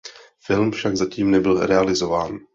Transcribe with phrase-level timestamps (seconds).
[0.39, 2.39] Film však zatím nebyl realizován.